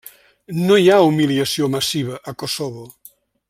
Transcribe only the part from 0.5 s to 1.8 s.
No hi ha humiliació